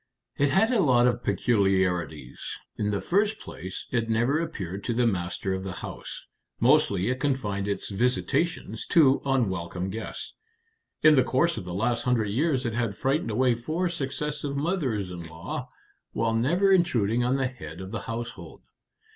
[0.35, 2.57] "It had a lot of peculiarities.
[2.75, 6.25] In the first place, it never appeared to the master of the house.
[6.59, 10.33] Mostly it confined its visitations to unwelcome guests.
[11.03, 15.11] In the course of the last hundred years it had frightened away four successive mothers
[15.11, 15.69] in law,
[16.13, 18.63] while never intruding on the head of the household."